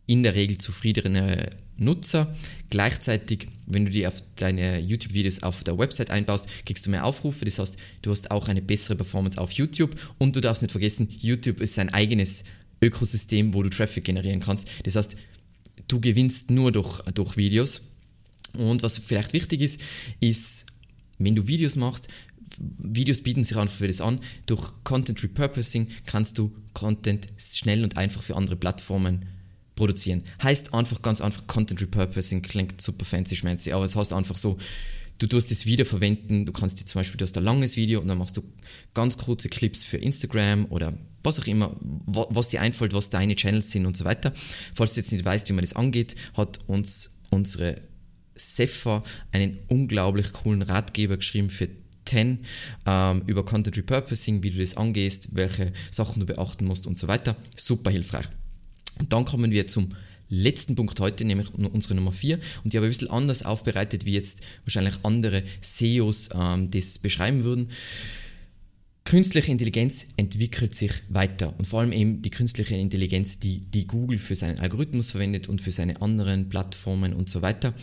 in 0.05 0.23
der 0.23 0.35
Regel 0.35 0.57
zufriedene 0.57 1.49
Nutzer. 1.77 2.33
Gleichzeitig, 2.69 3.47
wenn 3.65 3.85
du 3.85 3.91
die 3.91 4.07
auf 4.07 4.15
deine 4.35 4.79
YouTube-Videos 4.79 5.43
auf 5.43 5.63
der 5.63 5.77
Website 5.77 6.09
einbaust, 6.09 6.47
kriegst 6.65 6.85
du 6.85 6.89
mehr 6.89 7.05
Aufrufe. 7.05 7.45
Das 7.45 7.59
heißt, 7.59 7.77
du 8.01 8.11
hast 8.11 8.31
auch 8.31 8.47
eine 8.47 8.61
bessere 8.61 8.95
Performance 8.95 9.39
auf 9.39 9.51
YouTube. 9.51 9.95
Und 10.17 10.35
du 10.35 10.41
darfst 10.41 10.61
nicht 10.61 10.71
vergessen, 10.71 11.09
YouTube 11.19 11.59
ist 11.59 11.77
ein 11.77 11.89
eigenes 11.89 12.45
Ökosystem, 12.81 13.53
wo 13.53 13.63
du 13.63 13.69
Traffic 13.69 14.03
generieren 14.03 14.39
kannst. 14.39 14.67
Das 14.83 14.95
heißt, 14.95 15.15
du 15.87 15.99
gewinnst 15.99 16.51
nur 16.51 16.71
durch, 16.71 17.01
durch 17.13 17.37
Videos. 17.37 17.81
Und 18.53 18.83
was 18.83 18.97
vielleicht 18.97 19.33
wichtig 19.33 19.61
ist, 19.61 19.79
ist, 20.19 20.65
wenn 21.17 21.35
du 21.35 21.47
Videos 21.47 21.75
machst, 21.75 22.07
Videos 22.59 23.21
bieten 23.21 23.43
sich 23.43 23.57
einfach 23.57 23.75
für 23.75 23.87
das 23.87 24.01
an. 24.01 24.19
Durch 24.45 24.71
Content 24.83 25.21
Repurposing 25.21 25.89
kannst 26.05 26.37
du 26.37 26.55
Content 26.73 27.27
schnell 27.37 27.83
und 27.83 27.97
einfach 27.97 28.23
für 28.23 28.35
andere 28.35 28.55
Plattformen 28.55 29.25
produzieren. 29.75 30.23
Heißt 30.41 30.73
einfach 30.73 31.01
ganz 31.01 31.21
einfach 31.21 31.45
Content 31.45 31.81
Repurposing, 31.81 32.41
klingt 32.41 32.81
super 32.81 33.05
fancy 33.05 33.35
schmancy, 33.35 33.71
aber 33.71 33.85
es 33.85 33.95
heißt 33.95 34.11
einfach 34.11 34.37
so, 34.37 34.57
du 35.17 35.27
tust 35.27 35.51
das 35.51 35.65
wiederverwenden, 35.65 36.45
du 36.45 36.51
kannst 36.51 36.79
dir 36.79 36.85
zum 36.85 36.99
Beispiel, 36.99 37.17
du 37.17 37.23
hast 37.23 37.37
ein 37.37 37.43
langes 37.43 37.75
Video 37.75 37.99
und 37.99 38.07
dann 38.07 38.17
machst 38.17 38.37
du 38.37 38.43
ganz 38.93 39.17
kurze 39.17 39.49
Clips 39.49 39.83
für 39.83 39.97
Instagram 39.97 40.65
oder 40.69 40.93
was 41.23 41.39
auch 41.39 41.47
immer, 41.47 41.75
was 41.81 42.49
dir 42.49 42.61
einfällt, 42.61 42.93
was 42.93 43.09
deine 43.09 43.35
Channels 43.35 43.71
sind 43.71 43.85
und 43.85 43.97
so 43.97 44.05
weiter. 44.05 44.31
Falls 44.75 44.93
du 44.93 44.99
jetzt 44.99 45.11
nicht 45.11 45.25
weißt, 45.25 45.49
wie 45.49 45.53
man 45.53 45.63
das 45.63 45.73
angeht, 45.73 46.15
hat 46.33 46.59
uns 46.67 47.19
unsere 47.29 47.81
Sefa 48.35 49.03
einen 49.31 49.59
unglaublich 49.67 50.31
coolen 50.31 50.61
Ratgeber 50.61 51.17
geschrieben 51.17 51.49
für 51.49 51.69
10 52.05 52.39
ähm, 52.85 53.23
über 53.25 53.43
Content 53.43 53.77
Repurposing, 53.77 54.43
wie 54.43 54.51
du 54.51 54.59
das 54.59 54.77
angehst, 54.77 55.35
welche 55.35 55.73
Sachen 55.91 56.21
du 56.21 56.25
beachten 56.25 56.65
musst 56.65 56.87
und 56.87 56.97
so 56.97 57.07
weiter. 57.07 57.35
Super 57.55 57.91
hilfreich. 57.91 58.27
Und 58.99 59.11
dann 59.11 59.25
kommen 59.25 59.51
wir 59.51 59.67
zum 59.67 59.89
letzten 60.29 60.75
Punkt 60.75 60.99
heute, 60.99 61.25
nämlich 61.25 61.53
unsere 61.53 61.95
Nummer 61.95 62.11
4. 62.11 62.39
Und 62.63 62.73
die 62.73 62.77
habe 62.77 62.87
ich 62.87 62.89
ein 62.89 62.99
bisschen 62.99 63.11
anders 63.11 63.43
aufbereitet, 63.43 64.05
wie 64.05 64.13
jetzt 64.13 64.41
wahrscheinlich 64.65 64.95
andere 65.03 65.43
SEOs 65.61 66.29
ähm, 66.33 66.71
das 66.71 66.99
beschreiben 66.99 67.43
würden. 67.43 67.69
Künstliche 69.05 69.51
Intelligenz 69.51 70.07
entwickelt 70.17 70.75
sich 70.75 70.91
weiter 71.07 71.53
und 71.57 71.65
vor 71.65 71.79
allem 71.79 71.93
eben 71.93 72.21
die 72.21 72.29
künstliche 72.29 72.75
Intelligenz, 72.75 73.39
die, 73.39 73.61
die 73.61 73.87
Google 73.87 74.17
für 74.17 74.35
seinen 74.35 74.59
Algorithmus 74.59 75.11
verwendet 75.11 75.47
und 75.47 75.61
für 75.61 75.71
seine 75.71 76.01
anderen 76.01 76.49
Plattformen 76.49 77.13
und 77.13 77.29
so 77.29 77.41
weiter. 77.41 77.73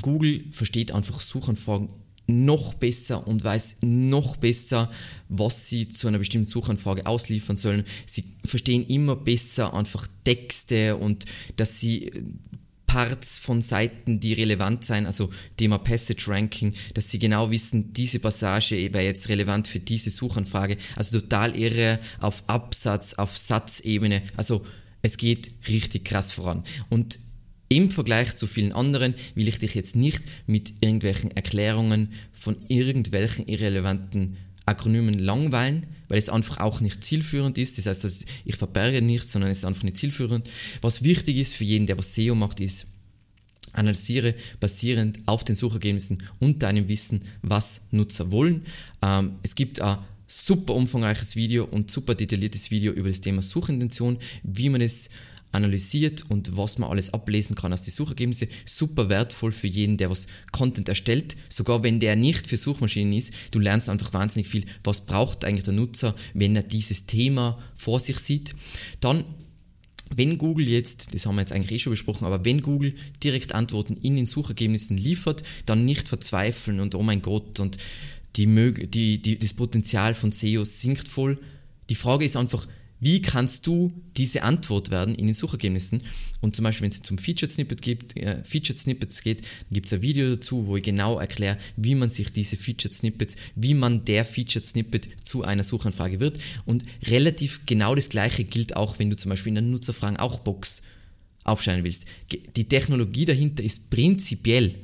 Google 0.00 0.44
versteht 0.52 0.92
einfach 0.92 1.20
Suchanfragen 1.20 1.88
noch 2.28 2.74
besser 2.74 3.26
und 3.26 3.42
weiß 3.42 3.78
noch 3.82 4.36
besser, 4.36 4.90
was 5.28 5.68
sie 5.68 5.88
zu 5.88 6.06
einer 6.06 6.18
bestimmten 6.18 6.48
Suchanfrage 6.48 7.06
ausliefern 7.06 7.56
sollen. 7.56 7.84
Sie 8.06 8.24
verstehen 8.44 8.86
immer 8.86 9.16
besser 9.16 9.74
einfach 9.74 10.06
Texte 10.24 10.96
und 10.96 11.24
dass 11.56 11.80
sie 11.80 12.12
Parts 12.86 13.38
von 13.38 13.62
Seiten, 13.62 14.18
die 14.18 14.32
relevant 14.32 14.84
sein, 14.84 15.06
also 15.06 15.30
Thema 15.56 15.78
Passage 15.78 16.24
Ranking, 16.26 16.74
dass 16.94 17.10
sie 17.10 17.18
genau 17.18 17.50
wissen, 17.50 17.92
diese 17.92 18.18
Passage 18.18 18.92
wäre 18.92 19.04
jetzt 19.04 19.28
relevant 19.28 19.68
für 19.68 19.78
diese 19.78 20.10
Suchanfrage. 20.10 20.78
Also 20.96 21.20
total 21.20 21.54
irre 21.54 21.98
auf 22.18 22.42
Absatz, 22.46 23.14
auf 23.14 23.36
Satzebene. 23.36 24.22
Also 24.36 24.64
es 25.02 25.16
geht 25.16 25.50
richtig 25.68 26.06
krass 26.06 26.32
voran. 26.32 26.64
Und 26.88 27.18
im 27.68 27.90
Vergleich 27.90 28.36
zu 28.36 28.46
vielen 28.46 28.72
anderen 28.72 29.14
will 29.34 29.48
ich 29.48 29.58
dich 29.58 29.74
jetzt 29.74 29.94
nicht 29.96 30.22
mit 30.46 30.72
irgendwelchen 30.80 31.30
Erklärungen 31.36 32.12
von 32.32 32.56
irgendwelchen 32.68 33.46
irrelevanten 33.46 34.36
Akronymen 34.64 35.18
langweilen, 35.18 35.86
weil 36.08 36.18
es 36.18 36.28
einfach 36.28 36.58
auch 36.58 36.80
nicht 36.80 37.04
zielführend 37.04 37.58
ist. 37.58 37.78
Das 37.78 37.86
heißt, 37.86 38.24
ich 38.44 38.56
verberge 38.56 39.02
nichts, 39.02 39.32
sondern 39.32 39.50
es 39.50 39.58
ist 39.58 39.64
einfach 39.64 39.82
nicht 39.82 39.96
zielführend. 39.96 40.48
Was 40.80 41.02
wichtig 41.02 41.36
ist 41.36 41.54
für 41.54 41.64
jeden, 41.64 41.86
der 41.86 41.98
was 41.98 42.14
SEO 42.14 42.34
macht, 42.34 42.60
ist, 42.60 42.86
analysiere 43.72 44.34
basierend 44.60 45.18
auf 45.26 45.44
den 45.44 45.56
Suchergebnissen 45.56 46.22
und 46.38 46.62
deinem 46.62 46.88
Wissen, 46.88 47.22
was 47.42 47.82
Nutzer 47.90 48.30
wollen. 48.30 48.62
Ähm, 49.02 49.36
es 49.42 49.54
gibt 49.54 49.80
ein 49.80 49.98
super 50.26 50.74
umfangreiches 50.74 51.36
Video 51.36 51.64
und 51.64 51.90
super 51.90 52.14
detailliertes 52.14 52.70
Video 52.70 52.92
über 52.92 53.08
das 53.08 53.20
Thema 53.20 53.42
Suchintention, 53.42 54.18
wie 54.42 54.68
man 54.68 54.80
es 54.80 55.10
analysiert 55.52 56.24
und 56.28 56.56
was 56.56 56.78
man 56.78 56.90
alles 56.90 57.14
ablesen 57.14 57.56
kann 57.56 57.72
aus 57.72 57.82
den 57.82 57.92
Suchergebnissen. 57.92 58.48
Super 58.64 59.08
wertvoll 59.08 59.52
für 59.52 59.66
jeden, 59.66 59.96
der 59.96 60.10
was 60.10 60.26
Content 60.52 60.88
erstellt. 60.88 61.36
Sogar 61.48 61.82
wenn 61.82 62.00
der 62.00 62.16
nicht 62.16 62.46
für 62.46 62.56
Suchmaschinen 62.56 63.12
ist, 63.12 63.32
du 63.50 63.58
lernst 63.58 63.88
einfach 63.88 64.12
wahnsinnig 64.12 64.48
viel, 64.48 64.66
was 64.84 65.06
braucht 65.06 65.44
eigentlich 65.44 65.64
der 65.64 65.74
Nutzer, 65.74 66.14
wenn 66.34 66.56
er 66.56 66.62
dieses 66.62 67.06
Thema 67.06 67.58
vor 67.74 68.00
sich 68.00 68.18
sieht. 68.18 68.54
Dann 69.00 69.24
wenn 70.14 70.38
Google 70.38 70.66
jetzt, 70.66 71.12
das 71.12 71.26
haben 71.26 71.36
wir 71.36 71.42
jetzt 71.42 71.52
eigentlich 71.52 71.72
eh 71.72 71.78
schon 71.78 71.92
besprochen, 71.92 72.24
aber 72.24 72.44
wenn 72.44 72.62
Google 72.62 72.94
direkt 73.22 73.54
Antworten 73.54 73.96
in 73.98 74.16
den 74.16 74.24
Suchergebnissen 74.24 74.96
liefert, 74.96 75.42
dann 75.66 75.84
nicht 75.84 76.08
verzweifeln 76.08 76.80
und 76.80 76.94
oh 76.94 77.02
mein 77.02 77.20
Gott 77.20 77.60
und 77.60 77.76
die, 78.36 78.46
die, 78.86 79.20
die, 79.20 79.38
das 79.38 79.52
Potenzial 79.52 80.14
von 80.14 80.32
SEO 80.32 80.64
sinkt 80.64 81.08
voll. 81.08 81.38
Die 81.88 81.94
Frage 81.94 82.24
ist 82.24 82.36
einfach, 82.36 82.66
wie 83.00 83.22
kannst 83.22 83.66
du 83.66 83.92
diese 84.16 84.42
Antwort 84.42 84.90
werden 84.90 85.14
in 85.14 85.26
den 85.26 85.34
Suchergebnissen? 85.34 86.02
Und 86.40 86.56
zum 86.56 86.64
Beispiel, 86.64 86.84
wenn 86.84 86.90
es 86.90 87.02
zum 87.02 87.18
Featured 87.18 87.52
Snippet 87.52 87.82
gibt, 87.82 88.16
äh, 88.16 88.42
Featured 88.44 88.78
Snippets 88.78 89.22
geht, 89.22 89.42
dann 89.42 89.74
gibt 89.74 89.86
es 89.86 89.92
ein 89.92 90.02
Video 90.02 90.30
dazu, 90.30 90.66
wo 90.66 90.76
ich 90.76 90.82
genau 90.82 91.18
erkläre, 91.18 91.58
wie 91.76 91.94
man 91.94 92.08
sich 92.08 92.32
diese 92.32 92.56
Featured 92.56 92.94
Snippets, 92.94 93.36
wie 93.54 93.74
man 93.74 94.04
der 94.04 94.24
Featured 94.24 94.66
Snippet 94.66 95.08
zu 95.24 95.44
einer 95.44 95.64
Suchanfrage 95.64 96.20
wird. 96.20 96.38
Und 96.64 96.84
relativ 97.04 97.60
genau 97.66 97.94
das 97.94 98.08
gleiche 98.08 98.44
gilt 98.44 98.76
auch, 98.76 98.98
wenn 98.98 99.10
du 99.10 99.16
zum 99.16 99.30
Beispiel 99.30 99.50
in 99.50 99.56
der 99.56 99.64
Nutzerfragen 99.64 100.18
auch 100.18 100.40
Box 100.40 100.82
aufschreiben 101.44 101.84
willst. 101.84 102.04
Die 102.56 102.68
Technologie 102.68 103.24
dahinter 103.24 103.62
ist 103.62 103.90
prinzipiell 103.90 104.74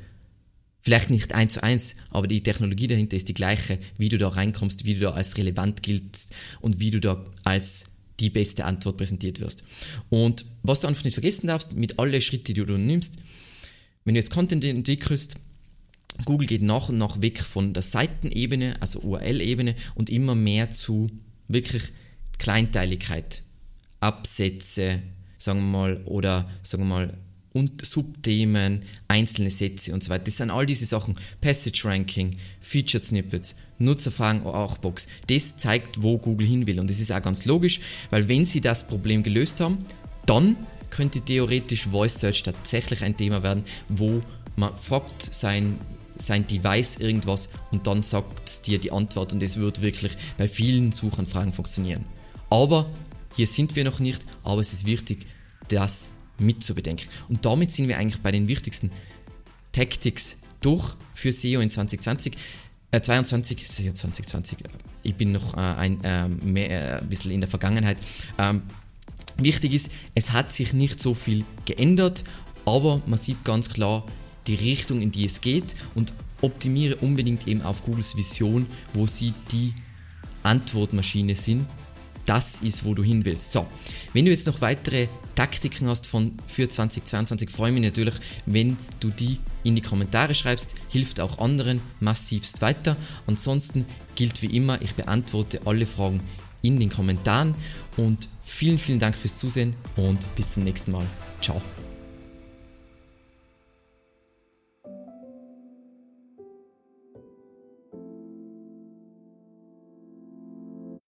Vielleicht 0.85 1.09
nicht 1.09 1.33
eins 1.33 1.54
zu 1.54 1.62
eins, 1.62 1.97
aber 2.11 2.26
die 2.26 2.42
Technologie 2.42 2.87
dahinter 2.88 3.16
ist 3.16 3.30
die 3.30 3.33
gleiche, 3.33 3.78
wie 3.97 4.11
du 4.11 4.18
da 4.18 4.28
reinkommst, 4.28 4.85
wie 4.85 4.92
du 4.92 5.00
da 5.00 5.12
als 5.12 5.38
relevant 5.38 5.83
giltst 5.83 6.35
und 6.61 6.78
wie 6.78 6.90
du 6.90 7.00
da 7.00 7.25
als 7.42 7.94
die 8.21 8.30
beste 8.30 8.64
Antwort 8.64 8.97
präsentiert 8.97 9.40
wirst. 9.40 9.64
Und 10.09 10.44
was 10.62 10.80
du 10.80 10.87
einfach 10.87 11.04
nicht 11.04 11.14
vergessen 11.14 11.49
darfst, 11.49 11.73
mit 11.73 11.99
allen 11.99 12.21
Schritten, 12.21 12.54
die 12.54 12.64
du 12.64 12.76
nimmst, 12.76 13.16
wenn 14.04 14.14
du 14.14 14.21
jetzt 14.21 14.30
Content 14.30 14.64
entwickelst, 14.64 15.37
Google 16.25 16.47
geht 16.47 16.62
nach 16.62 16.88
und 16.88 16.99
nach 16.99 17.21
weg 17.21 17.40
von 17.40 17.73
der 17.73 17.83
Seitenebene, 17.83 18.75
also 18.80 19.00
URL-Ebene 19.00 19.75
und 19.94 20.11
immer 20.11 20.35
mehr 20.35 20.71
zu 20.71 21.11
wirklich 21.49 21.83
Kleinteiligkeit, 22.38 23.42
Absätze, 24.00 25.02
sagen 25.38 25.61
wir 25.61 25.78
mal, 25.78 26.02
oder 26.04 26.49
sagen 26.62 26.85
wir 26.85 26.88
mal 26.88 27.18
und 27.54 27.87
Subthemen, 27.87 28.82
einzelne 29.06 29.50
Sätze 29.50 29.94
und 29.94 30.02
so 30.02 30.11
weiter. 30.11 30.25
Das 30.25 30.38
sind 30.38 30.50
all 30.50 30.66
diese 30.66 30.87
Sachen. 30.87 31.14
Passage 31.40 31.84
Ranking, 31.84 32.30
Featured 32.61 33.04
Snippets, 33.04 33.54
Nutzerfragen 33.78 34.44
auch 34.44 34.76
Box. 34.78 35.06
Das 35.28 35.56
zeigt, 35.56 36.02
wo 36.02 36.18
Google 36.18 36.49
hin 36.49 36.66
will. 36.66 36.80
Und 36.80 36.90
das 36.90 36.99
ist 36.99 37.12
auch 37.12 37.23
ganz 37.23 37.44
logisch, 37.44 37.80
weil 38.11 38.28
wenn 38.28 38.44
sie 38.44 38.61
das 38.61 38.88
Problem 38.88 39.23
gelöst 39.23 39.61
haben, 39.61 39.78
dann 40.26 40.56
könnte 40.90 41.20
theoretisch 41.20 41.87
Voice 41.87 42.18
Search 42.18 42.42
tatsächlich 42.42 43.04
ein 43.04 43.16
Thema 43.16 43.44
werden, 43.44 43.62
wo 43.88 44.20
man 44.56 44.76
fragt 44.76 45.32
sein, 45.32 45.78
sein 46.18 46.46
Device 46.49 46.96
irgendwas 46.96 47.49
und 47.70 47.87
dann 47.87 48.02
sagt 48.02 48.66
dir 48.66 48.78
die 48.78 48.90
Antwort 48.90 49.32
und 49.32 49.42
es 49.42 49.56
wird 49.56 49.80
wirklich 49.80 50.16
bei 50.38 50.49
vielen 50.49 50.90
Suchanfragen 50.92 51.52
funktionieren. 51.52 52.04
Aber 52.50 52.90
hier 53.37 53.46
sind 53.46 53.76
wir 53.76 53.84
noch 53.84 54.00
nicht, 54.00 54.25
aber 54.42 54.61
es 54.61 54.73
ist 54.73 54.87
wichtig, 54.87 55.26
dass 55.68 56.08
mitzubedenken. 56.38 57.09
Und 57.29 57.45
damit 57.45 57.73
sind 57.73 57.88
wir 57.88 57.99
eigentlich 57.99 58.21
bei 58.23 58.33
den 58.33 58.49
wichtigsten 58.49 58.91
Tactics 59.73 60.37
durch 60.61 60.95
für 61.14 61.33
SEO 61.33 61.61
in 61.61 61.71
2020. 61.71 62.35
Äh, 62.91 63.00
22, 63.00 63.69
SEO 63.69 63.93
2020, 63.93 64.59
ich 65.03 65.14
bin 65.14 65.33
noch 65.33 65.55
äh, 65.55 65.61
ein, 65.61 66.05
äh, 66.05 66.29
mehr, 66.29 67.03
ein 67.03 67.09
bisschen 67.09 67.31
in 67.31 67.41
der 67.41 67.50
Vergangenheit. 67.50 67.99
Ähm, 68.38 68.62
wichtig 69.37 69.75
ist, 69.75 69.91
es 70.14 70.33
hat 70.33 70.53
sich 70.53 70.73
nicht 70.73 71.00
so 71.00 71.14
viel 71.14 71.45
geändert, 71.64 72.25
aber 72.64 73.03
man 73.07 73.19
sieht 73.19 73.45
ganz 73.45 73.69
klar 73.69 74.05
die 74.47 74.55
Richtung, 74.55 75.00
in 75.00 75.11
die 75.11 75.25
es 75.25 75.41
geht 75.41 75.75
und 75.95 76.12
optimiere 76.41 76.97
unbedingt 76.97 77.49
eben 77.49 77.62
auf 77.62 77.83
Googles 77.83 78.17
Vision, 78.17 78.67
wo 78.93 79.07
sie 79.07 79.33
die 79.50 79.75
Antwortmaschine 80.43 81.35
sind 81.37 81.67
das 82.26 82.62
ist, 82.62 82.85
wo 82.85 82.95
du 82.95 83.03
hin 83.03 83.25
willst. 83.25 83.53
So, 83.53 83.67
wenn 84.12 84.25
du 84.25 84.31
jetzt 84.31 84.47
noch 84.47 84.61
weitere 84.61 85.09
Taktiken 85.35 85.88
hast 85.88 86.07
von 86.07 86.33
für 86.47 86.69
2022, 86.69 87.50
freue 87.50 87.71
ich 87.71 87.75
mich 87.75 87.85
natürlich, 87.85 88.14
wenn 88.47 88.76
du 89.00 89.11
die 89.11 89.38
in 89.64 89.75
die 89.75 89.83
Kommentare 89.83 90.35
schreibst. 90.35 90.75
Hilft 90.88 91.21
auch 91.21 91.38
anderen 91.38 91.81
massivst 92.00 92.61
weiter. 92.62 92.97
Ansonsten 93.26 93.87
gilt 94.14 94.43
wie 94.43 94.57
immer, 94.57 94.81
ich 94.83 94.95
beantworte 94.95 95.61
alle 95.64 95.87
Fragen 95.87 96.21
in 96.62 96.79
den 96.79 96.91
Kommentaren 96.91 97.55
und 97.97 98.29
vielen, 98.43 98.79
vielen 98.79 99.00
Dank 99.00 99.14
fürs 99.14 99.37
Zusehen 99.37 99.75
und 99.97 100.19
bis 100.37 100.53
zum 100.53 100.64
nächsten 100.64 100.93
Mal. 100.93 101.05
Ciao. 101.41 101.61